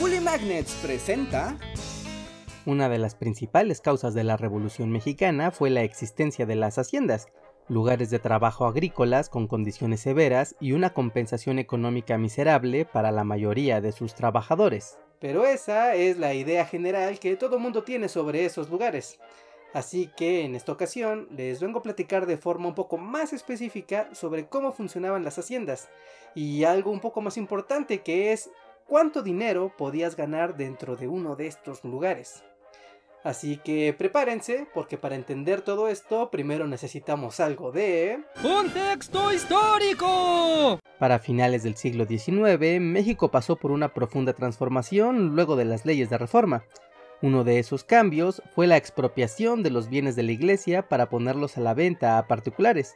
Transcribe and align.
Bully 0.00 0.20
Magnets 0.20 0.74
presenta... 0.80 1.58
Una 2.66 2.88
de 2.88 2.98
las 2.98 3.16
principales 3.16 3.80
causas 3.80 4.14
de 4.14 4.22
la 4.22 4.36
Revolución 4.36 4.92
Mexicana 4.92 5.50
fue 5.50 5.70
la 5.70 5.82
existencia 5.82 6.46
de 6.46 6.54
las 6.54 6.78
haciendas, 6.78 7.26
lugares 7.66 8.08
de 8.10 8.20
trabajo 8.20 8.66
agrícolas 8.66 9.28
con 9.28 9.48
condiciones 9.48 10.00
severas 10.00 10.54
y 10.60 10.70
una 10.70 10.94
compensación 10.94 11.58
económica 11.58 12.16
miserable 12.16 12.84
para 12.84 13.10
la 13.10 13.24
mayoría 13.24 13.80
de 13.80 13.90
sus 13.90 14.14
trabajadores. 14.14 14.98
Pero 15.18 15.44
esa 15.44 15.96
es 15.96 16.16
la 16.16 16.32
idea 16.32 16.64
general 16.64 17.18
que 17.18 17.34
todo 17.34 17.58
mundo 17.58 17.82
tiene 17.82 18.08
sobre 18.08 18.44
esos 18.44 18.70
lugares. 18.70 19.18
Así 19.74 20.10
que 20.16 20.44
en 20.44 20.54
esta 20.54 20.72
ocasión 20.72 21.26
les 21.36 21.60
vengo 21.60 21.80
a 21.80 21.82
platicar 21.82 22.26
de 22.26 22.38
forma 22.38 22.68
un 22.68 22.74
poco 22.74 22.98
más 22.98 23.32
específica 23.32 24.08
sobre 24.14 24.46
cómo 24.46 24.72
funcionaban 24.72 25.24
las 25.24 25.38
haciendas 25.38 25.88
y 26.34 26.64
algo 26.64 26.92
un 26.92 27.00
poco 27.00 27.20
más 27.20 27.36
importante 27.36 28.00
que 28.02 28.32
es 28.32 28.48
cuánto 28.88 29.22
dinero 29.22 29.72
podías 29.76 30.16
ganar 30.16 30.56
dentro 30.56 30.96
de 30.96 31.06
uno 31.06 31.36
de 31.36 31.46
estos 31.46 31.84
lugares. 31.84 32.42
Así 33.22 33.58
que 33.58 33.92
prepárense 33.92 34.66
porque 34.72 34.96
para 34.96 35.16
entender 35.16 35.60
todo 35.60 35.88
esto 35.88 36.30
primero 36.30 36.66
necesitamos 36.66 37.40
algo 37.40 37.70
de... 37.70 38.20
¡Contexto 38.40 39.32
histórico! 39.32 40.78
Para 40.98 41.18
finales 41.18 41.62
del 41.62 41.76
siglo 41.76 42.06
XIX, 42.06 42.80
México 42.80 43.30
pasó 43.30 43.56
por 43.56 43.70
una 43.70 43.92
profunda 43.92 44.32
transformación 44.32 45.34
luego 45.36 45.56
de 45.56 45.64
las 45.64 45.84
leyes 45.84 46.10
de 46.10 46.18
reforma. 46.18 46.64
Uno 47.20 47.42
de 47.42 47.58
esos 47.58 47.82
cambios 47.82 48.42
fue 48.54 48.68
la 48.68 48.76
expropiación 48.76 49.62
de 49.62 49.70
los 49.70 49.88
bienes 49.88 50.14
de 50.14 50.22
la 50.22 50.32
iglesia 50.32 50.88
para 50.88 51.10
ponerlos 51.10 51.58
a 51.58 51.60
la 51.60 51.74
venta 51.74 52.16
a 52.16 52.28
particulares. 52.28 52.94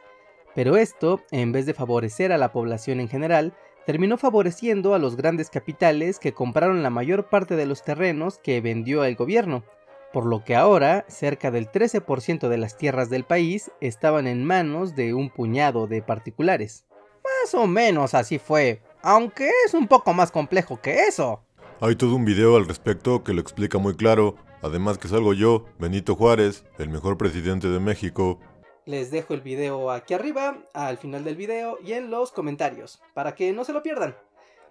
Pero 0.55 0.77
esto, 0.77 1.20
en 1.30 1.50
vez 1.50 1.66
de 1.66 1.74
favorecer 1.74 2.30
a 2.33 2.38
la 2.38 2.52
población 2.52 3.00
en 3.00 3.09
general, 3.09 3.55
terminó 3.86 4.16
favoreciendo 4.16 4.95
a 4.95 4.98
los 4.98 5.16
grandes 5.16 5.50
capitales 5.50 6.18
que 6.18 6.32
compraron 6.32 6.82
la 6.82 6.91
mayor 6.91 7.28
parte 7.28 7.56
de 7.56 7.66
los 7.66 7.82
terrenos 7.82 8.38
que 8.38 8.60
vendió 8.60 9.05
el 9.05 9.16
gobierno, 9.16 9.64
por 10.12 10.27
lo 10.27 10.45
que 10.45 10.55
ahora 10.55 11.05
cerca 11.08 11.50
del 11.50 11.70
13% 11.70 12.48
de 12.48 12.58
las 12.58 12.77
tierras 12.77 13.10
del 13.10 13.25
país 13.25 13.70
estaban 13.80 14.27
en 14.27 14.44
manos 14.44 14.94
de 14.94 15.14
un 15.14 15.30
puñado 15.30 15.86
de 15.86 16.03
particulares. 16.03 16.84
Más 17.25 17.55
o 17.55 17.66
menos 17.66 18.14
así 18.14 18.38
fue, 18.38 18.83
aunque 19.03 19.50
es 19.66 19.75
un 19.75 19.88
poco 19.88 20.12
más 20.12 20.30
complejo 20.30 20.80
que 20.80 21.05
eso. 21.05 21.42
Hay 21.80 21.97
todo 21.97 22.14
un 22.14 22.25
video 22.25 22.56
al 22.56 22.69
respecto 22.69 23.25
que 23.25 23.34
lo 23.34 23.41
explica 23.41 23.78
muy 23.78 23.97
claro, 23.97 24.36
además 24.62 24.98
que 24.98 25.08
salgo 25.08 25.34
yo, 25.34 25.64
Benito 25.78 26.14
Juárez, 26.14 26.64
el 26.78 26.88
mejor 26.91 27.16
presidente 27.19 27.69
de 27.69 27.80
México. 27.80 28.38
Les 28.84 29.12
dejo 29.12 29.34
el 29.34 29.42
video 29.42 29.92
aquí 29.92 30.12
arriba, 30.12 30.58
al 30.72 30.98
final 30.98 31.22
del 31.22 31.36
video 31.36 31.78
y 31.84 31.92
en 31.92 32.11
los 32.11 32.33
comentarios, 32.33 33.00
para 33.14 33.34
que 33.36 33.52
no 33.52 33.64
se 33.64 33.72
lo 33.72 33.83
pierdan. 33.83 34.16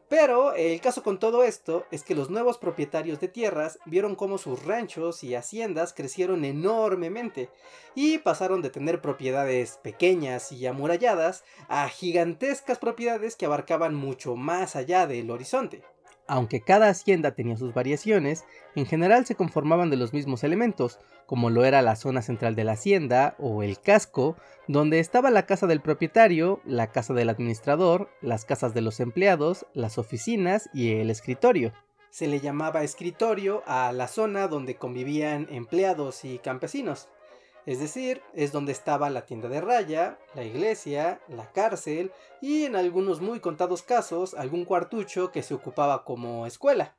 Pero 0.10 0.54
el 0.54 0.82
caso 0.82 1.04
con 1.04 1.20
todo 1.20 1.46
esto 1.46 1.86
es 1.90 2.04
que 2.04 2.16
los 2.16 2.30
nuevos 2.30 2.58
propietarios 2.58 3.22
de 3.22 3.30
tierras 3.30 3.80
vieron 3.86 4.16
cómo 4.16 4.38
sus 4.38 4.66
ranchos 4.66 5.24
y 5.24 5.36
haciendas 5.36 5.94
crecieron 5.94 6.44
enormemente 6.44 7.48
y 7.96 8.18
pasaron 8.18 8.62
de 8.62 8.70
tener 8.70 9.00
propiedades 9.02 9.80
pequeñas 9.82 10.52
y 10.52 10.68
amuralladas 10.68 11.46
a 11.70 11.88
gigantescas 11.88 12.78
propiedades 12.80 13.38
que 13.38 13.46
abarcaban 13.46 13.96
mucho 13.96 14.36
más 14.36 14.76
allá 14.76 15.08
del 15.08 15.32
horizonte. 15.32 15.82
Aunque 16.32 16.62
cada 16.62 16.88
hacienda 16.88 17.32
tenía 17.32 17.58
sus 17.58 17.74
variaciones, 17.74 18.46
en 18.76 18.86
general 18.86 19.26
se 19.26 19.36
conformaban 19.36 19.90
de 19.90 19.98
los 19.98 20.14
mismos 20.14 20.46
elementos, 20.46 20.98
como 21.26 21.50
lo 21.50 21.66
era 21.66 21.82
la 21.82 21.98
zona 21.98 22.22
central 22.22 22.56
de 22.56 22.64
la 22.64 22.72
hacienda 22.72 23.36
o 23.38 23.64
el 23.64 23.82
casco, 23.82 24.38
donde 24.66 25.00
estaba 25.00 25.30
la 25.30 25.46
casa 25.46 25.68
del 25.68 25.82
propietario, 25.82 26.62
la 26.64 26.88
casa 26.88 27.14
del 27.14 27.28
administrador, 27.28 28.10
las 28.22 28.46
casas 28.46 28.74
de 28.74 28.80
los 28.80 29.02
empleados, 29.02 29.66
las 29.74 29.98
oficinas 29.98 30.70
y 30.74 30.94
el 30.94 31.10
escritorio. 31.10 31.74
Se 32.12 32.28
le 32.28 32.40
llamaba 32.40 32.84
escritorio 32.84 33.62
a 33.66 33.92
la 33.92 34.08
zona 34.08 34.48
donde 34.48 34.78
convivían 34.78 35.50
empleados 35.52 36.24
y 36.24 36.38
campesinos. 36.38 37.10
Es 37.66 37.80
decir, 37.80 38.22
es 38.34 38.52
donde 38.52 38.72
estaba 38.72 39.10
la 39.10 39.26
tienda 39.26 39.48
de 39.48 39.62
raya, 39.62 40.18
la 40.34 40.44
iglesia, 40.44 41.22
la 41.28 41.52
cárcel 41.52 42.12
y 42.42 42.66
en 42.66 42.76
algunos 42.76 43.22
muy 43.22 43.40
contados 43.40 43.84
casos 43.84 44.34
algún 44.34 44.66
cuartucho 44.66 45.32
que 45.32 45.44
se 45.44 45.54
ocupaba 45.54 46.04
como 46.04 46.48
escuela. 46.48 46.96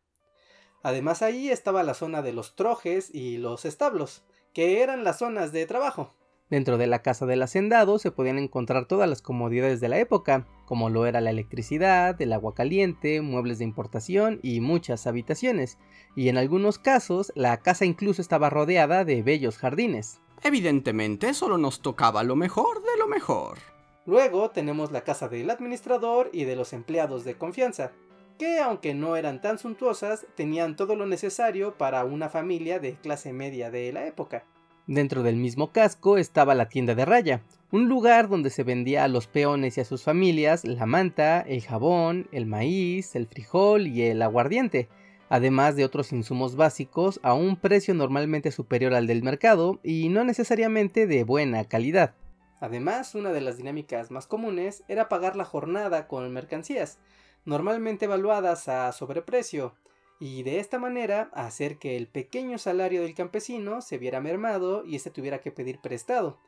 Además 0.82 1.22
ahí 1.22 1.48
estaba 1.48 1.82
la 1.82 1.94
zona 1.94 2.22
de 2.22 2.32
los 2.32 2.54
trojes 2.54 3.12
y 3.12 3.38
los 3.38 3.64
establos, 3.64 4.22
que 4.52 4.82
eran 4.82 5.02
las 5.04 5.18
zonas 5.18 5.52
de 5.52 5.66
trabajo. 5.66 6.14
Dentro 6.48 6.76
de 6.76 6.86
la 6.86 7.02
casa 7.02 7.24
del 7.24 7.42
hacendado 7.42 7.98
se 7.98 8.10
podían 8.10 8.38
encontrar 8.38 8.86
todas 8.86 9.08
las 9.08 9.22
comodidades 9.22 9.80
de 9.80 9.88
la 9.88 9.98
época, 9.98 10.46
como 10.66 10.90
lo 10.90 11.06
era 11.06 11.20
la 11.20 11.30
electricidad, 11.30 12.20
el 12.20 12.32
agua 12.32 12.54
caliente, 12.54 13.20
muebles 13.20 13.58
de 13.58 13.64
importación 13.64 14.38
y 14.42 14.60
muchas 14.60 15.06
habitaciones, 15.06 15.78
y 16.14 16.28
en 16.28 16.36
algunos 16.36 16.78
casos 16.78 17.32
la 17.34 17.56
casa 17.58 17.84
incluso 17.84 18.20
estaba 18.20 18.50
rodeada 18.50 19.04
de 19.04 19.22
bellos 19.22 19.56
jardines. 19.56 20.20
Evidentemente, 20.44 21.34
solo 21.34 21.56
nos 21.58 21.80
tocaba 21.80 22.22
lo 22.24 22.36
mejor 22.36 22.82
de 22.82 22.98
lo 22.98 23.06
mejor. 23.06 23.58
Luego 24.06 24.50
tenemos 24.50 24.90
la 24.90 25.02
casa 25.02 25.28
del 25.28 25.50
administrador 25.50 26.30
y 26.32 26.44
de 26.44 26.56
los 26.56 26.72
empleados 26.72 27.24
de 27.24 27.34
confianza, 27.34 27.92
que 28.38 28.58
aunque 28.58 28.94
no 28.94 29.14
eran 29.14 29.40
tan 29.40 29.58
suntuosas, 29.58 30.26
tenían 30.34 30.74
todo 30.74 30.96
lo 30.96 31.06
necesario 31.06 31.78
para 31.78 32.04
una 32.04 32.28
familia 32.28 32.80
de 32.80 32.94
clase 32.94 33.32
media 33.32 33.70
de 33.70 33.92
la 33.92 34.06
época. 34.06 34.44
Dentro 34.88 35.22
del 35.22 35.36
mismo 35.36 35.70
casco 35.70 36.18
estaba 36.18 36.56
la 36.56 36.68
tienda 36.68 36.96
de 36.96 37.04
raya, 37.04 37.42
un 37.70 37.88
lugar 37.88 38.28
donde 38.28 38.50
se 38.50 38.64
vendía 38.64 39.04
a 39.04 39.08
los 39.08 39.28
peones 39.28 39.78
y 39.78 39.80
a 39.80 39.84
sus 39.84 40.02
familias 40.02 40.64
la 40.64 40.86
manta, 40.86 41.40
el 41.40 41.62
jabón, 41.62 42.26
el 42.32 42.46
maíz, 42.46 43.14
el 43.14 43.28
frijol 43.28 43.86
y 43.86 44.02
el 44.02 44.20
aguardiente, 44.20 44.88
además 45.32 45.76
de 45.76 45.86
otros 45.86 46.12
insumos 46.12 46.56
básicos 46.56 47.18
a 47.22 47.32
un 47.32 47.56
precio 47.56 47.94
normalmente 47.94 48.52
superior 48.52 48.92
al 48.92 49.06
del 49.06 49.22
mercado 49.22 49.80
y 49.82 50.10
no 50.10 50.24
necesariamente 50.24 51.06
de 51.06 51.24
buena 51.24 51.64
calidad. 51.64 52.14
Además, 52.60 53.14
una 53.14 53.32
de 53.32 53.40
las 53.40 53.56
dinámicas 53.56 54.10
más 54.10 54.26
comunes 54.26 54.84
era 54.88 55.08
pagar 55.08 55.34
la 55.34 55.46
jornada 55.46 56.06
con 56.06 56.30
mercancías, 56.34 56.98
normalmente 57.46 58.04
evaluadas 58.04 58.68
a 58.68 58.92
sobreprecio, 58.92 59.74
y 60.20 60.42
de 60.42 60.60
esta 60.60 60.78
manera 60.78 61.30
hacer 61.32 61.78
que 61.78 61.96
el 61.96 62.08
pequeño 62.08 62.58
salario 62.58 63.00
del 63.00 63.14
campesino 63.14 63.80
se 63.80 63.96
viera 63.96 64.20
mermado 64.20 64.84
y 64.84 64.96
éste 64.96 65.10
tuviera 65.10 65.40
que 65.40 65.50
pedir 65.50 65.80
prestado, 65.80 66.40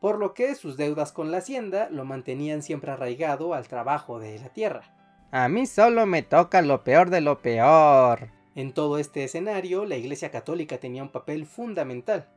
por 0.00 0.18
lo 0.18 0.32
que 0.32 0.54
sus 0.54 0.78
deudas 0.78 1.12
con 1.12 1.30
la 1.30 1.36
hacienda 1.36 1.90
lo 1.90 2.06
mantenían 2.06 2.62
siempre 2.62 2.90
arraigado 2.90 3.52
al 3.52 3.68
trabajo 3.68 4.18
de 4.18 4.38
la 4.38 4.48
tierra. 4.48 4.99
A 5.32 5.48
mí 5.48 5.66
solo 5.66 6.06
me 6.06 6.24
toca 6.24 6.60
lo 6.60 6.82
peor 6.82 7.08
de 7.08 7.20
lo 7.20 7.38
peor. 7.38 8.30
En 8.56 8.72
todo 8.72 8.98
este 8.98 9.22
escenario, 9.22 9.84
la 9.84 9.96
Iglesia 9.96 10.32
Católica 10.32 10.78
tenía 10.78 11.04
un 11.04 11.12
papel 11.12 11.46
fundamental. 11.46 12.28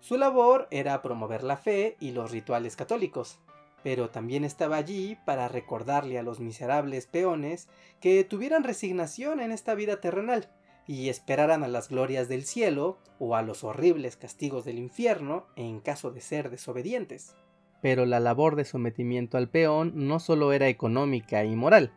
Su 0.00 0.16
labor 0.16 0.66
era 0.70 1.02
promover 1.02 1.42
la 1.42 1.58
fe 1.58 1.98
y 2.00 2.12
los 2.12 2.30
rituales 2.30 2.76
católicos, 2.76 3.38
pero 3.82 4.08
también 4.08 4.46
estaba 4.46 4.76
allí 4.76 5.18
para 5.26 5.48
recordarle 5.48 6.18
a 6.18 6.22
los 6.22 6.40
miserables 6.40 7.06
peones 7.06 7.68
que 8.00 8.24
tuvieran 8.24 8.64
resignación 8.64 9.40
en 9.40 9.52
esta 9.52 9.74
vida 9.74 10.00
terrenal 10.00 10.48
y 10.86 11.10
esperaran 11.10 11.62
a 11.62 11.68
las 11.68 11.90
glorias 11.90 12.30
del 12.30 12.46
cielo 12.46 12.96
o 13.18 13.36
a 13.36 13.42
los 13.42 13.64
horribles 13.64 14.16
castigos 14.16 14.64
del 14.64 14.78
infierno 14.78 15.44
en 15.56 15.80
caso 15.80 16.10
de 16.10 16.22
ser 16.22 16.48
desobedientes. 16.48 17.34
Pero 17.82 18.06
la 18.06 18.18
labor 18.18 18.56
de 18.56 18.64
sometimiento 18.64 19.36
al 19.36 19.50
peón 19.50 19.92
no 19.94 20.20
solo 20.20 20.54
era 20.54 20.68
económica 20.68 21.44
y 21.44 21.54
moral, 21.54 21.92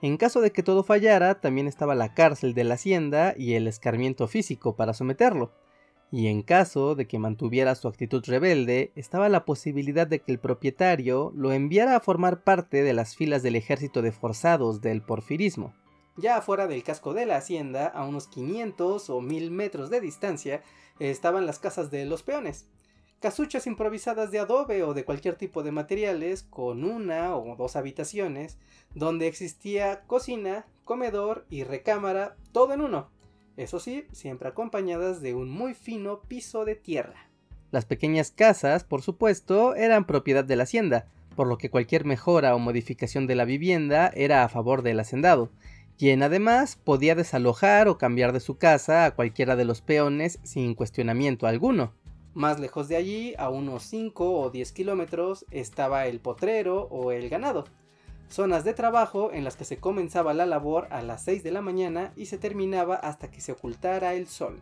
en 0.00 0.16
caso 0.16 0.40
de 0.40 0.52
que 0.52 0.62
todo 0.62 0.84
fallara, 0.84 1.40
también 1.40 1.66
estaba 1.66 1.94
la 1.94 2.14
cárcel 2.14 2.54
de 2.54 2.64
la 2.64 2.74
hacienda 2.74 3.34
y 3.36 3.54
el 3.54 3.66
escarmiento 3.66 4.28
físico 4.28 4.76
para 4.76 4.94
someterlo. 4.94 5.52
Y 6.10 6.28
en 6.28 6.42
caso 6.42 6.94
de 6.94 7.06
que 7.06 7.18
mantuviera 7.18 7.74
su 7.74 7.88
actitud 7.88 8.24
rebelde, 8.26 8.92
estaba 8.94 9.28
la 9.28 9.44
posibilidad 9.44 10.06
de 10.06 10.20
que 10.20 10.32
el 10.32 10.38
propietario 10.38 11.32
lo 11.34 11.52
enviara 11.52 11.96
a 11.96 12.00
formar 12.00 12.44
parte 12.44 12.82
de 12.82 12.94
las 12.94 13.16
filas 13.16 13.42
del 13.42 13.56
ejército 13.56 14.00
de 14.00 14.12
forzados 14.12 14.80
del 14.80 15.02
porfirismo. 15.02 15.74
Ya 16.16 16.36
afuera 16.36 16.66
del 16.66 16.82
casco 16.82 17.12
de 17.12 17.26
la 17.26 17.36
hacienda, 17.36 17.86
a 17.86 18.06
unos 18.06 18.26
500 18.28 19.10
o 19.10 19.20
1000 19.20 19.50
metros 19.50 19.90
de 19.90 20.00
distancia, 20.00 20.62
estaban 20.98 21.44
las 21.44 21.58
casas 21.58 21.90
de 21.90 22.06
los 22.06 22.22
peones 22.22 22.66
casuchas 23.20 23.66
improvisadas 23.66 24.30
de 24.30 24.38
adobe 24.38 24.82
o 24.82 24.94
de 24.94 25.04
cualquier 25.04 25.34
tipo 25.36 25.62
de 25.62 25.72
materiales 25.72 26.44
con 26.44 26.84
una 26.84 27.36
o 27.36 27.56
dos 27.56 27.76
habitaciones 27.76 28.58
donde 28.94 29.26
existía 29.26 30.02
cocina, 30.06 30.66
comedor 30.84 31.46
y 31.50 31.64
recámara 31.64 32.36
todo 32.52 32.72
en 32.74 32.80
uno. 32.80 33.10
Eso 33.56 33.80
sí, 33.80 34.06
siempre 34.12 34.48
acompañadas 34.48 35.20
de 35.20 35.34
un 35.34 35.50
muy 35.50 35.74
fino 35.74 36.22
piso 36.22 36.64
de 36.64 36.76
tierra. 36.76 37.28
Las 37.70 37.84
pequeñas 37.84 38.30
casas, 38.30 38.84
por 38.84 39.02
supuesto, 39.02 39.74
eran 39.74 40.06
propiedad 40.06 40.44
de 40.44 40.56
la 40.56 40.62
hacienda, 40.62 41.06
por 41.34 41.48
lo 41.48 41.58
que 41.58 41.70
cualquier 41.70 42.04
mejora 42.04 42.54
o 42.54 42.58
modificación 42.58 43.26
de 43.26 43.34
la 43.34 43.44
vivienda 43.44 44.10
era 44.14 44.44
a 44.44 44.48
favor 44.48 44.82
del 44.82 45.00
hacendado, 45.00 45.50
quien 45.98 46.22
además 46.22 46.76
podía 46.76 47.16
desalojar 47.16 47.88
o 47.88 47.98
cambiar 47.98 48.32
de 48.32 48.40
su 48.40 48.56
casa 48.56 49.04
a 49.04 49.10
cualquiera 49.10 49.56
de 49.56 49.64
los 49.64 49.82
peones 49.82 50.38
sin 50.44 50.74
cuestionamiento 50.74 51.48
alguno. 51.48 51.92
Más 52.34 52.60
lejos 52.60 52.88
de 52.88 52.96
allí, 52.96 53.34
a 53.38 53.48
unos 53.50 53.82
5 53.84 54.40
o 54.40 54.50
10 54.50 54.72
kilómetros, 54.72 55.44
estaba 55.50 56.06
el 56.06 56.20
potrero 56.20 56.82
o 56.90 57.12
el 57.12 57.28
ganado. 57.28 57.64
zonas 58.28 58.62
de 58.62 58.74
trabajo 58.74 59.32
en 59.32 59.42
las 59.42 59.56
que 59.56 59.64
se 59.64 59.78
comenzaba 59.78 60.34
la 60.34 60.44
labor 60.44 60.86
a 60.90 61.02
las 61.02 61.24
6 61.24 61.42
de 61.42 61.50
la 61.50 61.62
mañana 61.62 62.12
y 62.14 62.26
se 62.26 62.36
terminaba 62.36 62.96
hasta 62.96 63.30
que 63.30 63.40
se 63.40 63.52
ocultara 63.52 64.12
el 64.14 64.28
sol. 64.28 64.60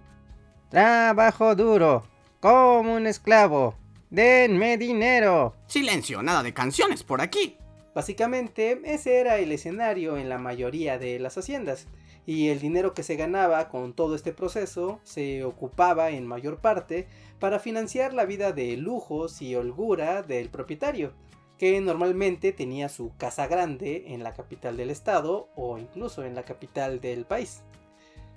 Trabajo 0.70 1.54
duro, 1.56 2.04
como 2.40 2.94
un 2.94 3.06
esclavo. 3.06 3.74
Denme 4.08 4.78
dinero. 4.78 5.54
Silencio, 5.66 6.22
nada 6.22 6.44
de 6.44 6.54
canciones 6.54 7.02
por 7.02 7.20
aquí. 7.20 7.56
Básicamente, 7.94 8.80
ese 8.84 9.18
era 9.18 9.38
el 9.38 9.50
escenario 9.50 10.16
en 10.16 10.28
la 10.28 10.38
mayoría 10.38 10.98
de 10.98 11.18
las 11.18 11.38
haciendas, 11.38 11.86
y 12.26 12.48
el 12.48 12.58
dinero 12.60 12.92
que 12.92 13.04
se 13.04 13.14
ganaba 13.14 13.68
con 13.68 13.94
todo 13.94 14.16
este 14.16 14.32
proceso 14.32 14.98
se 15.04 15.44
ocupaba 15.44 16.10
en 16.10 16.26
mayor 16.26 16.58
parte 16.58 17.06
para 17.38 17.60
financiar 17.60 18.12
la 18.12 18.24
vida 18.24 18.52
de 18.52 18.76
lujos 18.76 19.40
y 19.40 19.54
holgura 19.54 20.22
del 20.22 20.50
propietario, 20.50 21.12
que 21.56 21.80
normalmente 21.80 22.52
tenía 22.52 22.88
su 22.88 23.16
casa 23.16 23.46
grande 23.46 24.06
en 24.08 24.24
la 24.24 24.34
capital 24.34 24.76
del 24.76 24.90
estado 24.90 25.48
o 25.54 25.78
incluso 25.78 26.24
en 26.24 26.34
la 26.34 26.42
capital 26.42 27.00
del 27.00 27.24
país. 27.24 27.62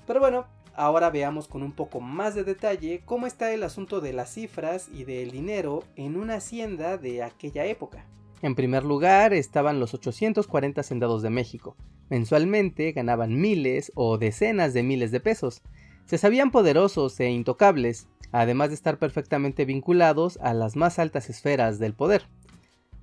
Pero 0.05 0.19
bueno, 0.19 0.45
ahora 0.75 1.09
veamos 1.09 1.47
con 1.47 1.63
un 1.63 1.73
poco 1.73 1.99
más 1.99 2.35
de 2.35 2.43
detalle 2.43 3.01
cómo 3.05 3.25
está 3.25 3.51
el 3.51 3.63
asunto 3.63 4.01
de 4.01 4.13
las 4.13 4.33
cifras 4.33 4.87
y 4.93 5.03
del 5.03 5.31
dinero 5.31 5.83
en 5.95 6.15
una 6.15 6.35
hacienda 6.35 6.97
de 6.97 7.23
aquella 7.23 7.65
época. 7.65 8.05
En 8.41 8.55
primer 8.55 8.85
lugar 8.85 9.33
estaban 9.33 9.79
los 9.79 9.93
840 9.93 10.79
hacendados 10.79 11.21
de 11.21 11.29
México. 11.29 11.75
Mensualmente 12.09 12.91
ganaban 12.93 13.39
miles 13.39 13.91
o 13.95 14.17
decenas 14.17 14.73
de 14.73 14.83
miles 14.83 15.11
de 15.11 15.19
pesos. 15.19 15.61
Se 16.05 16.17
sabían 16.17 16.49
poderosos 16.49 17.19
e 17.19 17.29
intocables, 17.29 18.07
además 18.31 18.69
de 18.69 18.75
estar 18.75 18.97
perfectamente 18.97 19.65
vinculados 19.65 20.37
a 20.41 20.53
las 20.53 20.75
más 20.75 20.99
altas 20.99 21.29
esferas 21.29 21.79
del 21.79 21.93
poder. 21.93 22.23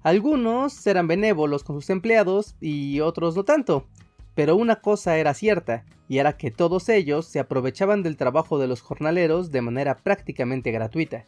Algunos 0.03 0.87
eran 0.87 1.06
benévolos 1.06 1.65
con 1.65 1.77
sus 1.77 1.91
empleados 1.91 2.55
y 2.61 3.00
otros 3.00 3.37
no 3.37 3.44
tanto, 3.44 3.87
pero 4.35 4.56
una 4.56 4.77
cosa 4.77 5.19
era 5.19 5.35
cierta, 5.35 5.85
y 6.09 6.19
era 6.19 6.37
que 6.37 6.50
todos 6.50 6.88
ellos 6.88 7.27
se 7.27 7.41
aprovechaban 7.41 8.03
del 8.03 8.17
trabajo 8.17 8.59
de 8.59 8.69
los 8.69 8.81
jornaleros 8.81 9.50
de 9.50 9.62
manera 9.62 9.97
prácticamente 9.97 10.71
gratuita. 10.71 11.27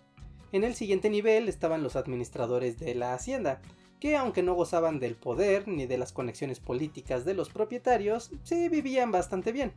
En 0.53 0.65
el 0.65 0.75
siguiente 0.75 1.11
nivel 1.11 1.49
estaban 1.49 1.83
los 1.83 1.97
administradores 1.97 2.79
de 2.79 2.95
la 2.95 3.15
hacienda, 3.15 3.61
que 4.01 4.17
aunque 4.17 4.43
no 4.43 4.55
gozaban 4.55 5.01
del 5.01 5.15
poder 5.15 5.69
ni 5.69 5.87
de 5.87 5.99
las 5.99 6.13
conexiones 6.13 6.61
políticas 6.61 7.25
de 7.25 7.35
los 7.35 7.49
propietarios, 7.49 8.31
sí 8.43 8.69
vivían 8.69 9.11
bastante 9.11 9.53
bien. 9.53 9.73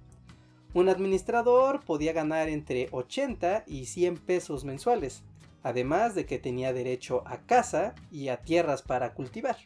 Un 0.73 0.89
administrador 0.89 1.81
podía 1.83 2.13
ganar 2.13 2.47
entre 2.47 2.87
80 2.91 3.65
y 3.67 3.85
100 3.85 4.17
pesos 4.17 4.63
mensuales, 4.63 5.23
además 5.63 6.15
de 6.15 6.25
que 6.25 6.39
tenía 6.39 6.73
derecho 6.73 7.23
a 7.25 7.37
casa 7.39 7.93
y 8.11 8.29
a 8.29 8.37
tierras 8.37 8.81
para 8.81 9.13
cultivar. 9.13 9.57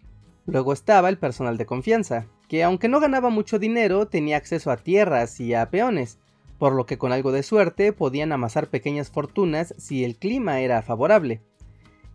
Luego 0.45 0.73
estaba 0.73 1.09
el 1.09 1.17
personal 1.17 1.57
de 1.57 1.65
confianza, 1.65 2.27
que 2.47 2.63
aunque 2.63 2.87
no 2.87 2.99
ganaba 2.99 3.29
mucho 3.29 3.59
dinero 3.59 4.07
tenía 4.07 4.37
acceso 4.37 4.71
a 4.71 4.77
tierras 4.77 5.39
y 5.39 5.53
a 5.53 5.69
peones, 5.69 6.19
por 6.57 6.73
lo 6.73 6.85
que 6.85 6.97
con 6.97 7.11
algo 7.11 7.31
de 7.31 7.43
suerte 7.43 7.93
podían 7.93 8.31
amasar 8.31 8.69
pequeñas 8.69 9.09
fortunas 9.09 9.73
si 9.77 10.03
el 10.03 10.17
clima 10.17 10.61
era 10.61 10.81
favorable. 10.81 11.41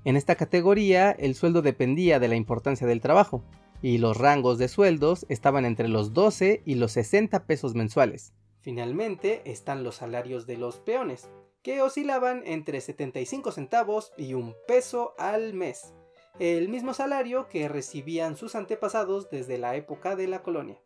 En 0.05 0.17
esta 0.17 0.37
categoría 0.37 1.11
el 1.11 1.35
sueldo 1.35 1.61
dependía 1.61 2.19
de 2.19 2.29
la 2.29 2.37
importancia 2.37 2.87
del 2.87 3.03
trabajo, 3.03 3.45
y 3.83 3.99
los 3.99 4.17
rangos 4.17 4.59
de 4.59 4.69
sueldos 4.69 5.27
estaban 5.29 5.65
entre 5.65 5.89
los 5.89 6.13
12 6.15 6.63
y 6.65 6.75
los 6.77 6.93
60 6.93 7.45
pesos 7.45 7.75
mensuales. 7.75 8.33
Finalmente 8.61 9.43
están 9.45 9.85
los 9.85 9.97
salarios 9.97 10.47
de 10.47 10.57
los 10.57 10.79
peones, 10.81 11.31
que 11.63 11.83
oscilaban 11.83 12.43
entre 12.47 12.81
75 12.81 13.53
centavos 13.53 14.13
y 14.17 14.35
un 14.35 14.55
peso 14.67 15.15
al 15.19 15.53
mes, 15.55 15.95
el 16.39 16.69
mismo 16.69 16.95
salario 16.95 17.49
que 17.49 17.69
recibían 17.69 18.37
sus 18.37 18.55
antepasados 18.55 19.29
desde 19.31 19.59
la 19.59 19.77
época 19.77 20.17
de 20.17 20.29
la 20.29 20.43
colonia. 20.43 20.81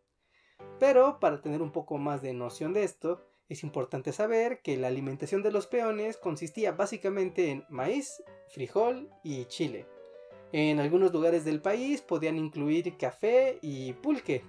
Pero 0.80 1.20
para 1.20 1.40
tener 1.40 1.62
un 1.62 1.70
poco 1.70 1.98
más 1.98 2.22
de 2.22 2.32
noción 2.32 2.72
de 2.72 2.82
esto, 2.82 3.24
es 3.48 3.62
importante 3.62 4.12
saber 4.12 4.60
que 4.62 4.76
la 4.76 4.88
alimentación 4.88 5.42
de 5.42 5.52
los 5.52 5.66
peones 5.66 6.16
consistía 6.16 6.72
básicamente 6.72 7.50
en 7.50 7.64
maíz, 7.68 8.22
frijol 8.48 9.10
y 9.22 9.44
chile. 9.46 9.86
En 10.52 10.80
algunos 10.80 11.12
lugares 11.12 11.44
del 11.44 11.60
país 11.60 12.00
podían 12.00 12.38
incluir 12.38 12.96
café 12.96 13.58
y 13.60 13.92
pulque, 13.94 14.44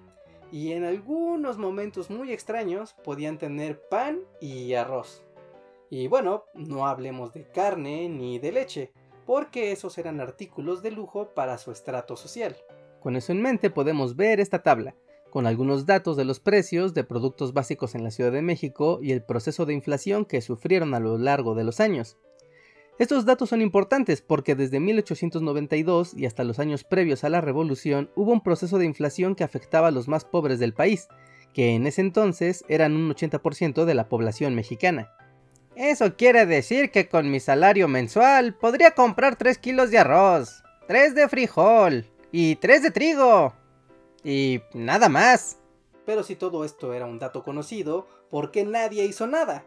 y 0.51 0.71
en 0.71 0.83
algunos 0.83 1.57
momentos 1.57 2.09
muy 2.09 2.31
extraños 2.31 2.94
podían 3.03 3.38
tener 3.38 3.81
pan 3.89 4.21
y 4.39 4.74
arroz. 4.75 5.24
Y 5.89 6.07
bueno, 6.07 6.45
no 6.53 6.88
hablemos 6.88 7.33
de 7.33 7.50
carne 7.50 8.07
ni 8.07 8.39
de 8.39 8.51
leche, 8.51 8.91
porque 9.25 9.71
esos 9.71 9.98
eran 9.98 10.21
artículos 10.21 10.81
de 10.81 10.91
lujo 10.91 11.33
para 11.33 11.57
su 11.57 11.71
estrato 11.71 12.15
social. 12.15 12.56
Con 13.01 13.15
eso 13.15 13.31
en 13.31 13.41
mente 13.41 13.69
podemos 13.69 14.15
ver 14.15 14.39
esta 14.39 14.63
tabla, 14.63 14.95
con 15.35 15.47
algunos 15.47 15.85
datos 15.85 16.15
de 16.15 16.23
los 16.23 16.39
precios 16.39 16.93
de 16.93 17.03
productos 17.03 17.51
básicos 17.51 17.93
en 17.93 18.05
la 18.05 18.11
Ciudad 18.11 18.31
de 18.31 18.41
México 18.41 18.99
y 19.01 19.11
el 19.11 19.21
proceso 19.21 19.65
de 19.65 19.73
inflación 19.73 20.23
que 20.23 20.39
sufrieron 20.39 20.93
a 20.93 21.01
lo 21.01 21.17
largo 21.17 21.55
de 21.55 21.65
los 21.65 21.81
años. 21.81 22.17
Estos 22.99 23.25
datos 23.25 23.49
son 23.49 23.61
importantes 23.61 24.21
porque 24.21 24.55
desde 24.55 24.79
1892 24.79 26.13
y 26.15 26.25
hasta 26.25 26.45
los 26.45 26.57
años 26.59 26.85
previos 26.85 27.25
a 27.25 27.29
la 27.29 27.41
Revolución 27.41 28.09
hubo 28.15 28.31
un 28.31 28.39
proceso 28.39 28.77
de 28.77 28.85
inflación 28.85 29.35
que 29.35 29.43
afectaba 29.43 29.89
a 29.89 29.91
los 29.91 30.07
más 30.07 30.23
pobres 30.23 30.57
del 30.57 30.73
país, 30.73 31.09
que 31.53 31.75
en 31.75 31.85
ese 31.85 31.99
entonces 31.99 32.63
eran 32.69 32.95
un 32.95 33.13
80% 33.13 33.83
de 33.83 33.93
la 33.93 34.07
población 34.07 34.55
mexicana. 34.55 35.11
Eso 35.75 36.15
quiere 36.15 36.45
decir 36.45 36.91
que 36.91 37.09
con 37.09 37.29
mi 37.29 37.41
salario 37.41 37.89
mensual 37.89 38.55
podría 38.55 38.91
comprar 38.91 39.35
3 39.35 39.57
kilos 39.57 39.91
de 39.91 39.97
arroz, 39.97 40.63
3 40.88 41.13
de 41.13 41.27
frijol 41.27 42.05
y 42.31 42.55
3 42.55 42.83
de 42.83 42.91
trigo. 42.91 43.53
Y 44.25 44.62
nada 44.74 45.07
más. 45.07 45.60
Pero 46.06 46.24
si 46.24 46.36
todo 46.36 46.66
esto 46.66 46.94
era 46.94 47.06
un 47.06 47.19
dato 47.19 47.44
conocido, 47.44 48.07
¿por 48.30 48.51
qué 48.51 48.66
nadie 48.66 49.06
hizo 49.06 49.27
nada? 49.27 49.66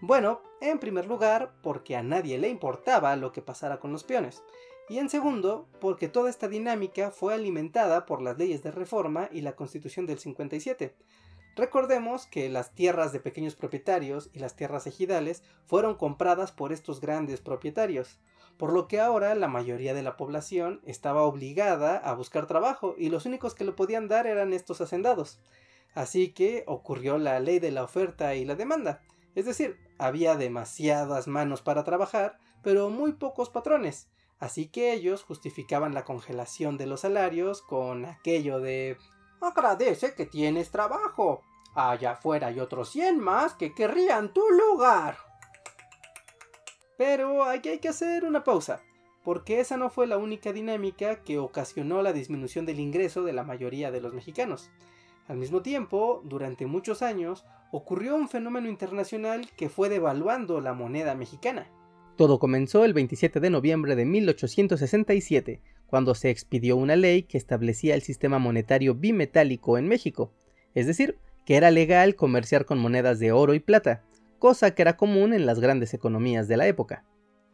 Bueno, 0.00 0.40
en 0.60 0.78
primer 0.78 1.06
lugar, 1.06 1.52
porque 1.62 1.96
a 1.96 2.02
nadie 2.02 2.38
le 2.38 2.48
importaba 2.48 3.14
lo 3.16 3.32
que 3.32 3.42
pasara 3.42 3.80
con 3.80 3.92
los 3.92 4.04
peones. 4.04 4.42
Y 4.88 4.98
en 4.98 5.10
segundo, 5.10 5.68
porque 5.80 6.08
toda 6.08 6.30
esta 6.30 6.46
dinámica 6.46 7.10
fue 7.10 7.34
alimentada 7.34 8.06
por 8.06 8.22
las 8.22 8.38
leyes 8.38 8.62
de 8.62 8.70
reforma 8.70 9.28
y 9.32 9.40
la 9.40 9.56
constitución 9.56 10.06
del 10.06 10.20
57, 10.20 10.94
Recordemos 11.54 12.24
que 12.26 12.48
las 12.48 12.74
tierras 12.74 13.12
de 13.12 13.20
pequeños 13.20 13.56
propietarios 13.56 14.30
y 14.32 14.38
las 14.38 14.56
tierras 14.56 14.86
ejidales 14.86 15.42
fueron 15.66 15.96
compradas 15.96 16.50
por 16.50 16.72
estos 16.72 17.00
grandes 17.00 17.42
propietarios, 17.42 18.18
por 18.62 18.72
lo 18.72 18.86
que 18.86 19.00
ahora 19.00 19.34
la 19.34 19.48
mayoría 19.48 19.92
de 19.92 20.04
la 20.04 20.16
población 20.16 20.82
estaba 20.86 21.22
obligada 21.22 21.96
a 21.96 22.14
buscar 22.14 22.46
trabajo 22.46 22.94
y 22.96 23.08
los 23.08 23.26
únicos 23.26 23.56
que 23.56 23.64
lo 23.64 23.74
podían 23.74 24.06
dar 24.06 24.28
eran 24.28 24.52
estos 24.52 24.80
hacendados. 24.80 25.40
Así 25.96 26.28
que 26.28 26.62
ocurrió 26.68 27.18
la 27.18 27.40
ley 27.40 27.58
de 27.58 27.72
la 27.72 27.82
oferta 27.82 28.36
y 28.36 28.44
la 28.44 28.54
demanda, 28.54 29.02
es 29.34 29.46
decir, 29.46 29.80
había 29.98 30.36
demasiadas 30.36 31.26
manos 31.26 31.60
para 31.60 31.82
trabajar, 31.82 32.38
pero 32.62 32.88
muy 32.88 33.14
pocos 33.14 33.50
patrones, 33.50 34.06
así 34.38 34.68
que 34.68 34.92
ellos 34.92 35.24
justificaban 35.24 35.92
la 35.92 36.04
congelación 36.04 36.78
de 36.78 36.86
los 36.86 37.00
salarios 37.00 37.62
con 37.62 38.04
aquello 38.04 38.60
de 38.60 38.96
Agradece 39.40 40.14
que 40.14 40.26
tienes 40.26 40.70
trabajo. 40.70 41.42
Allá 41.74 42.12
afuera 42.12 42.46
hay 42.46 42.60
otros 42.60 42.90
100 42.90 43.18
más 43.18 43.54
que 43.54 43.74
querrían 43.74 44.32
tu 44.32 44.48
lugar. 44.50 45.31
Pero 47.04 47.42
aquí 47.42 47.68
hay 47.68 47.78
que 47.80 47.88
hacer 47.88 48.24
una 48.24 48.44
pausa, 48.44 48.80
porque 49.24 49.58
esa 49.58 49.76
no 49.76 49.90
fue 49.90 50.06
la 50.06 50.18
única 50.18 50.52
dinámica 50.52 51.16
que 51.24 51.36
ocasionó 51.36 52.00
la 52.00 52.12
disminución 52.12 52.64
del 52.64 52.78
ingreso 52.78 53.24
de 53.24 53.32
la 53.32 53.42
mayoría 53.42 53.90
de 53.90 54.00
los 54.00 54.14
mexicanos. 54.14 54.70
Al 55.26 55.36
mismo 55.36 55.62
tiempo, 55.62 56.22
durante 56.24 56.64
muchos 56.66 57.02
años, 57.02 57.44
ocurrió 57.72 58.14
un 58.14 58.28
fenómeno 58.28 58.68
internacional 58.68 59.50
que 59.56 59.68
fue 59.68 59.88
devaluando 59.88 60.60
la 60.60 60.74
moneda 60.74 61.16
mexicana. 61.16 61.66
Todo 62.14 62.38
comenzó 62.38 62.84
el 62.84 62.94
27 62.94 63.40
de 63.40 63.50
noviembre 63.50 63.96
de 63.96 64.04
1867, 64.04 65.60
cuando 65.88 66.14
se 66.14 66.30
expidió 66.30 66.76
una 66.76 66.94
ley 66.94 67.24
que 67.24 67.36
establecía 67.36 67.96
el 67.96 68.02
sistema 68.02 68.38
monetario 68.38 68.94
bimetálico 68.94 69.76
en 69.76 69.88
México, 69.88 70.30
es 70.76 70.86
decir, 70.86 71.18
que 71.46 71.56
era 71.56 71.72
legal 71.72 72.14
comerciar 72.14 72.64
con 72.64 72.78
monedas 72.78 73.18
de 73.18 73.32
oro 73.32 73.54
y 73.54 73.58
plata, 73.58 74.04
cosa 74.42 74.74
que 74.74 74.82
era 74.82 74.96
común 74.96 75.34
en 75.34 75.46
las 75.46 75.60
grandes 75.60 75.94
economías 75.94 76.48
de 76.48 76.56
la 76.56 76.66
época. 76.66 77.04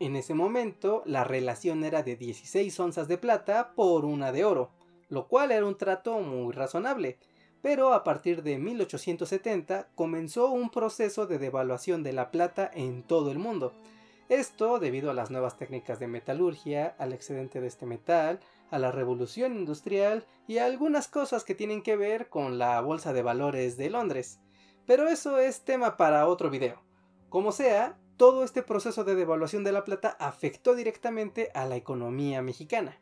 En 0.00 0.16
ese 0.16 0.32
momento, 0.32 1.02
la 1.04 1.22
relación 1.22 1.84
era 1.84 2.02
de 2.02 2.16
16 2.16 2.80
onzas 2.80 3.08
de 3.08 3.18
plata 3.18 3.74
por 3.74 4.06
una 4.06 4.32
de 4.32 4.46
oro, 4.46 4.70
lo 5.10 5.28
cual 5.28 5.52
era 5.52 5.66
un 5.66 5.76
trato 5.76 6.18
muy 6.20 6.54
razonable, 6.54 7.18
pero 7.60 7.92
a 7.92 8.04
partir 8.04 8.42
de 8.42 8.56
1870 8.56 9.90
comenzó 9.94 10.50
un 10.50 10.70
proceso 10.70 11.26
de 11.26 11.38
devaluación 11.38 12.02
de 12.02 12.14
la 12.14 12.30
plata 12.30 12.70
en 12.72 13.02
todo 13.02 13.32
el 13.32 13.38
mundo, 13.38 13.74
esto 14.30 14.78
debido 14.78 15.10
a 15.10 15.14
las 15.14 15.30
nuevas 15.30 15.58
técnicas 15.58 15.98
de 15.98 16.06
metalurgia, 16.06 16.94
al 16.96 17.12
excedente 17.12 17.60
de 17.60 17.66
este 17.66 17.84
metal, 17.84 18.40
a 18.70 18.78
la 18.78 18.92
revolución 18.92 19.56
industrial 19.56 20.24
y 20.46 20.56
a 20.56 20.64
algunas 20.64 21.06
cosas 21.06 21.44
que 21.44 21.54
tienen 21.54 21.82
que 21.82 21.96
ver 21.96 22.30
con 22.30 22.56
la 22.56 22.80
bolsa 22.80 23.12
de 23.12 23.20
valores 23.20 23.76
de 23.76 23.90
Londres. 23.90 24.40
Pero 24.88 25.06
eso 25.06 25.38
es 25.38 25.66
tema 25.66 25.98
para 25.98 26.26
otro 26.26 26.48
video. 26.48 26.82
Como 27.28 27.52
sea, 27.52 27.98
todo 28.16 28.42
este 28.42 28.62
proceso 28.62 29.04
de 29.04 29.16
devaluación 29.16 29.62
de 29.62 29.70
la 29.70 29.84
plata 29.84 30.16
afectó 30.18 30.74
directamente 30.74 31.50
a 31.52 31.66
la 31.66 31.76
economía 31.76 32.40
mexicana. 32.40 32.98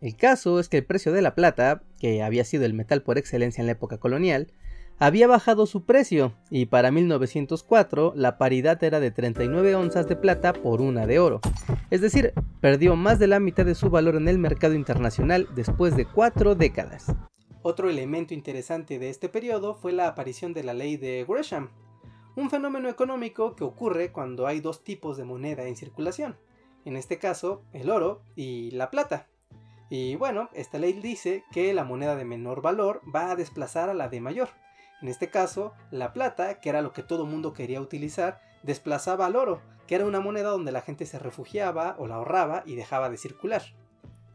El 0.00 0.16
caso 0.16 0.58
es 0.58 0.68
que 0.68 0.78
el 0.78 0.84
precio 0.84 1.12
de 1.12 1.22
la 1.22 1.36
plata, 1.36 1.84
que 2.00 2.24
había 2.24 2.44
sido 2.44 2.64
el 2.64 2.74
metal 2.74 3.04
por 3.04 3.18
excelencia 3.18 3.62
en 3.62 3.66
la 3.66 3.72
época 3.72 3.98
colonial, 3.98 4.52
había 4.98 5.28
bajado 5.28 5.66
su 5.66 5.84
precio 5.84 6.34
y 6.50 6.66
para 6.66 6.90
1904 6.90 8.14
la 8.16 8.36
paridad 8.36 8.82
era 8.82 8.98
de 8.98 9.12
39 9.12 9.76
onzas 9.76 10.08
de 10.08 10.16
plata 10.16 10.52
por 10.52 10.80
una 10.80 11.06
de 11.06 11.20
oro. 11.20 11.40
Es 11.90 12.00
decir, 12.00 12.32
perdió 12.60 12.96
más 12.96 13.20
de 13.20 13.28
la 13.28 13.38
mitad 13.38 13.64
de 13.64 13.76
su 13.76 13.90
valor 13.90 14.16
en 14.16 14.26
el 14.26 14.40
mercado 14.40 14.74
internacional 14.74 15.46
después 15.54 15.94
de 15.94 16.04
cuatro 16.04 16.56
décadas. 16.56 17.14
Otro 17.64 17.88
elemento 17.88 18.34
interesante 18.34 18.98
de 18.98 19.08
este 19.08 19.28
periodo 19.28 19.74
fue 19.74 19.92
la 19.92 20.08
aparición 20.08 20.52
de 20.52 20.64
la 20.64 20.74
ley 20.74 20.96
de 20.96 21.24
Gresham, 21.28 21.70
un 22.34 22.50
fenómeno 22.50 22.88
económico 22.88 23.54
que 23.54 23.62
ocurre 23.62 24.10
cuando 24.10 24.48
hay 24.48 24.60
dos 24.60 24.82
tipos 24.82 25.16
de 25.16 25.24
moneda 25.24 25.68
en 25.68 25.76
circulación, 25.76 26.36
en 26.84 26.96
este 26.96 27.18
caso 27.18 27.62
el 27.72 27.90
oro 27.90 28.22
y 28.34 28.72
la 28.72 28.90
plata. 28.90 29.28
Y 29.90 30.16
bueno, 30.16 30.48
esta 30.54 30.78
ley 30.78 30.94
dice 30.94 31.44
que 31.52 31.72
la 31.72 31.84
moneda 31.84 32.16
de 32.16 32.24
menor 32.24 32.62
valor 32.62 33.00
va 33.14 33.30
a 33.30 33.36
desplazar 33.36 33.88
a 33.88 33.94
la 33.94 34.08
de 34.08 34.20
mayor. 34.20 34.48
En 35.00 35.06
este 35.06 35.30
caso, 35.30 35.72
la 35.92 36.12
plata, 36.12 36.58
que 36.60 36.68
era 36.68 36.82
lo 36.82 36.92
que 36.92 37.02
todo 37.04 37.26
mundo 37.26 37.52
quería 37.52 37.80
utilizar, 37.80 38.40
desplazaba 38.64 39.26
al 39.26 39.36
oro, 39.36 39.60
que 39.86 39.94
era 39.94 40.06
una 40.06 40.20
moneda 40.20 40.48
donde 40.48 40.72
la 40.72 40.80
gente 40.80 41.06
se 41.06 41.18
refugiaba 41.20 41.94
o 41.98 42.08
la 42.08 42.16
ahorraba 42.16 42.64
y 42.66 42.74
dejaba 42.74 43.08
de 43.08 43.18
circular. 43.18 43.62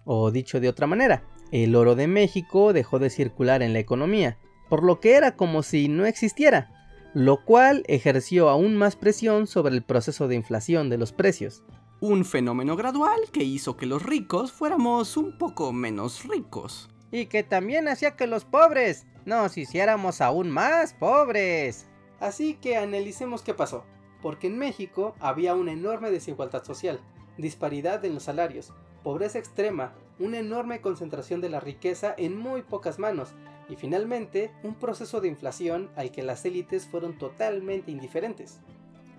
O 0.06 0.32
dicho 0.32 0.60
de 0.60 0.70
otra 0.70 0.88
manera, 0.88 1.24
el 1.52 1.76
oro 1.76 1.96
de 1.96 2.08
México 2.08 2.74
dejó 2.74 3.00
de 3.00 3.10
circular 3.10 3.62
en 3.62 3.74
la 3.74 3.80
economía, 3.80 4.38
por 4.70 4.84
lo 4.84 5.00
que 5.00 5.14
era 5.14 5.36
como 5.36 5.64
si 5.64 5.88
no 5.88 6.06
existiera, 6.06 6.72
lo 7.14 7.44
cual 7.46 7.84
ejerció 7.88 8.50
aún 8.50 8.76
más 8.76 8.96
presión 8.96 9.48
sobre 9.48 9.76
el 9.76 9.84
proceso 9.84 10.28
de 10.28 10.36
inflación 10.36 10.90
de 10.90 10.98
los 10.98 11.14
precios. 11.14 11.64
Un 12.00 12.26
fenómeno 12.26 12.76
gradual 12.76 13.20
que 13.32 13.44
hizo 13.44 13.78
que 13.78 13.86
los 13.86 14.04
ricos 14.04 14.52
fuéramos 14.52 15.18
un 15.18 15.38
poco 15.38 15.74
menos 15.74 16.26
ricos. 16.26 16.90
Y 17.12 17.28
que 17.28 17.44
también 17.44 17.88
hacía 17.88 18.16
que 18.16 18.28
los 18.28 18.46
pobres 18.46 19.08
nos 19.26 19.58
hiciéramos 19.58 20.22
aún 20.22 20.52
más 20.52 20.94
pobres. 20.94 21.88
Así 22.20 22.56
que 22.56 22.78
analicemos 22.78 23.42
qué 23.42 23.54
pasó, 23.54 23.86
porque 24.22 24.48
en 24.48 24.58
México 24.58 25.16
había 25.20 25.56
una 25.56 25.72
enorme 25.72 26.12
desigualdad 26.12 26.64
social, 26.64 27.00
disparidad 27.38 28.04
en 28.06 28.14
los 28.14 28.24
salarios, 28.24 28.74
pobreza 29.04 29.40
extrema, 29.40 29.94
una 30.20 30.40
enorme 30.40 30.82
concentración 30.82 31.42
de 31.42 31.50
la 31.50 31.60
riqueza 31.60 32.14
en 32.18 32.38
muy 32.38 32.62
pocas 32.62 33.00
manos 33.00 33.34
y 33.70 33.76
finalmente 33.76 34.52
un 34.64 34.76
proceso 34.76 35.22
de 35.22 35.28
inflación 35.28 35.90
al 35.96 36.12
que 36.12 36.24
las 36.24 36.46
élites 36.46 36.88
fueron 36.88 37.18
totalmente 37.18 37.92
indiferentes. 37.92 38.60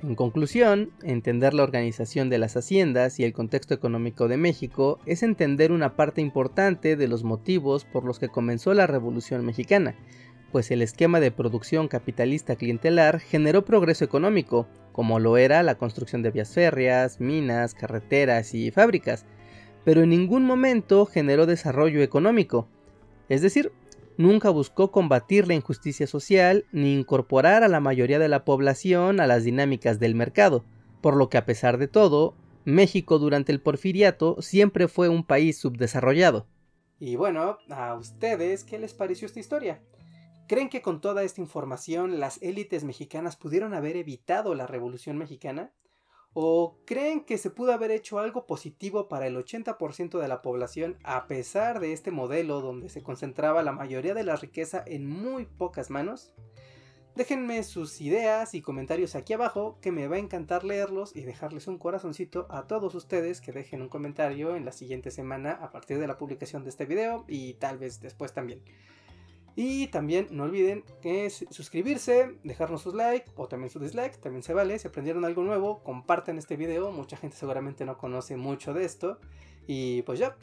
En 0.00 0.14
conclusión, 0.14 0.92
entender 1.02 1.54
la 1.54 1.64
organización 1.64 2.30
de 2.30 2.38
las 2.38 2.56
haciendas 2.56 3.18
y 3.18 3.24
el 3.24 3.32
contexto 3.32 3.74
económico 3.74 4.28
de 4.28 4.36
México 4.36 5.00
es 5.06 5.24
entender 5.24 5.72
una 5.72 5.96
parte 5.96 6.20
importante 6.20 6.94
de 6.94 7.08
los 7.08 7.24
motivos 7.24 7.84
por 7.84 8.04
los 8.04 8.20
que 8.20 8.28
comenzó 8.28 8.74
la 8.74 8.86
Revolución 8.86 9.44
Mexicana, 9.44 9.96
pues 10.52 10.70
el 10.70 10.82
esquema 10.82 11.18
de 11.18 11.32
producción 11.32 11.88
capitalista 11.88 12.54
clientelar 12.54 13.18
generó 13.18 13.64
progreso 13.64 14.04
económico, 14.04 14.68
como 14.92 15.18
lo 15.18 15.36
era 15.36 15.64
la 15.64 15.76
construcción 15.76 16.22
de 16.22 16.30
vías 16.30 16.54
férreas, 16.54 17.20
minas, 17.20 17.74
carreteras 17.74 18.54
y 18.54 18.70
fábricas, 18.70 19.26
pero 19.88 20.02
en 20.02 20.10
ningún 20.10 20.44
momento 20.44 21.06
generó 21.06 21.46
desarrollo 21.46 22.02
económico, 22.02 22.68
es 23.30 23.40
decir, 23.40 23.72
nunca 24.18 24.50
buscó 24.50 24.92
combatir 24.92 25.48
la 25.48 25.54
injusticia 25.54 26.06
social 26.06 26.66
ni 26.72 26.92
incorporar 26.92 27.62
a 27.64 27.68
la 27.68 27.80
mayoría 27.80 28.18
de 28.18 28.28
la 28.28 28.44
población 28.44 29.18
a 29.18 29.26
las 29.26 29.44
dinámicas 29.44 29.98
del 29.98 30.14
mercado, 30.14 30.62
por 31.00 31.16
lo 31.16 31.30
que 31.30 31.38
a 31.38 31.46
pesar 31.46 31.78
de 31.78 31.88
todo, 31.88 32.34
México 32.66 33.18
durante 33.18 33.50
el 33.50 33.62
porfiriato 33.62 34.36
siempre 34.42 34.88
fue 34.88 35.08
un 35.08 35.24
país 35.24 35.56
subdesarrollado. 35.56 36.46
Y 37.00 37.16
bueno, 37.16 37.56
a 37.70 37.94
ustedes, 37.94 38.64
¿qué 38.64 38.78
les 38.78 38.92
pareció 38.92 39.24
esta 39.24 39.40
historia? 39.40 39.80
¿Creen 40.48 40.68
que 40.68 40.82
con 40.82 41.00
toda 41.00 41.22
esta 41.22 41.40
información 41.40 42.20
las 42.20 42.42
élites 42.42 42.84
mexicanas 42.84 43.36
pudieron 43.36 43.72
haber 43.72 43.96
evitado 43.96 44.54
la 44.54 44.66
Revolución 44.66 45.16
Mexicana? 45.16 45.72
¿O 46.40 46.78
creen 46.84 47.24
que 47.24 47.36
se 47.36 47.50
pudo 47.50 47.72
haber 47.72 47.90
hecho 47.90 48.20
algo 48.20 48.46
positivo 48.46 49.08
para 49.08 49.26
el 49.26 49.36
80% 49.36 50.20
de 50.20 50.28
la 50.28 50.40
población 50.40 50.96
a 51.02 51.26
pesar 51.26 51.80
de 51.80 51.92
este 51.92 52.12
modelo 52.12 52.60
donde 52.60 52.90
se 52.90 53.02
concentraba 53.02 53.64
la 53.64 53.72
mayoría 53.72 54.14
de 54.14 54.22
la 54.22 54.36
riqueza 54.36 54.84
en 54.86 55.04
muy 55.04 55.46
pocas 55.46 55.90
manos? 55.90 56.32
Déjenme 57.16 57.64
sus 57.64 58.00
ideas 58.00 58.54
y 58.54 58.62
comentarios 58.62 59.16
aquí 59.16 59.32
abajo 59.32 59.80
que 59.80 59.90
me 59.90 60.06
va 60.06 60.14
a 60.14 60.20
encantar 60.20 60.62
leerlos 60.62 61.16
y 61.16 61.22
dejarles 61.22 61.66
un 61.66 61.76
corazoncito 61.76 62.46
a 62.50 62.68
todos 62.68 62.94
ustedes 62.94 63.40
que 63.40 63.50
dejen 63.50 63.82
un 63.82 63.88
comentario 63.88 64.54
en 64.54 64.64
la 64.64 64.70
siguiente 64.70 65.10
semana 65.10 65.58
a 65.60 65.72
partir 65.72 65.98
de 65.98 66.06
la 66.06 66.18
publicación 66.18 66.62
de 66.62 66.70
este 66.70 66.86
video 66.86 67.24
y 67.26 67.54
tal 67.54 67.78
vez 67.78 68.00
después 68.00 68.32
también. 68.32 68.62
Y 69.56 69.88
también 69.88 70.28
no 70.30 70.44
olviden 70.44 70.84
que 71.02 71.28
suscribirse, 71.30 72.38
dejarnos 72.44 72.82
sus 72.82 72.94
like 72.94 73.30
o 73.36 73.48
también 73.48 73.70
su 73.70 73.80
dislike, 73.80 74.18
también 74.18 74.42
se 74.42 74.54
vale. 74.54 74.78
Si 74.78 74.86
aprendieron 74.86 75.24
algo 75.24 75.42
nuevo, 75.42 75.82
compartan 75.82 76.38
este 76.38 76.56
video. 76.56 76.92
Mucha 76.92 77.16
gente 77.16 77.36
seguramente 77.36 77.84
no 77.84 77.98
conoce 77.98 78.36
mucho 78.36 78.72
de 78.72 78.84
esto. 78.84 79.18
Y 79.66 80.02
pues 80.02 80.18
ya, 80.18 80.36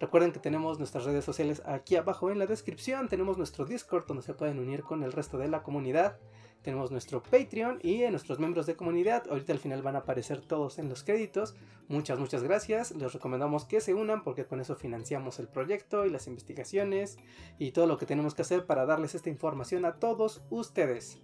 recuerden 0.00 0.32
que 0.32 0.40
tenemos 0.40 0.78
nuestras 0.78 1.04
redes 1.04 1.24
sociales 1.24 1.62
aquí 1.64 1.96
abajo 1.96 2.30
en 2.30 2.38
la 2.38 2.46
descripción. 2.46 3.08
Tenemos 3.08 3.38
nuestro 3.38 3.64
Discord 3.64 4.06
donde 4.06 4.22
se 4.22 4.34
pueden 4.34 4.58
unir 4.58 4.82
con 4.82 5.02
el 5.02 5.12
resto 5.12 5.38
de 5.38 5.48
la 5.48 5.62
comunidad. 5.62 6.18
Tenemos 6.66 6.90
nuestro 6.90 7.22
Patreon 7.22 7.78
y 7.80 7.98
nuestros 8.10 8.40
miembros 8.40 8.66
de 8.66 8.74
comunidad. 8.74 9.22
Ahorita 9.30 9.52
al 9.52 9.60
final 9.60 9.82
van 9.82 9.94
a 9.94 10.00
aparecer 10.00 10.40
todos 10.40 10.80
en 10.80 10.88
los 10.88 11.04
créditos. 11.04 11.54
Muchas, 11.86 12.18
muchas 12.18 12.42
gracias. 12.42 12.90
Les 12.90 13.12
recomendamos 13.12 13.64
que 13.66 13.80
se 13.80 13.94
unan 13.94 14.24
porque 14.24 14.46
con 14.46 14.58
eso 14.58 14.74
financiamos 14.74 15.38
el 15.38 15.46
proyecto 15.46 16.06
y 16.06 16.10
las 16.10 16.26
investigaciones 16.26 17.18
y 17.60 17.70
todo 17.70 17.86
lo 17.86 17.98
que 17.98 18.06
tenemos 18.06 18.34
que 18.34 18.42
hacer 18.42 18.66
para 18.66 18.84
darles 18.84 19.14
esta 19.14 19.30
información 19.30 19.84
a 19.84 20.00
todos 20.00 20.42
ustedes. 20.50 21.20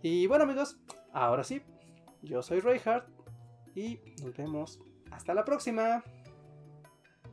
Y 0.00 0.26
bueno 0.28 0.44
amigos, 0.44 0.78
ahora 1.12 1.44
sí, 1.44 1.60
yo 2.22 2.40
soy 2.40 2.60
Reinhardt 2.60 3.06
y 3.74 4.00
nos 4.22 4.34
vemos 4.34 4.80
hasta 5.10 5.34
la 5.34 5.44
próxima. 5.44 6.02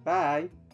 Bye. 0.03 0.66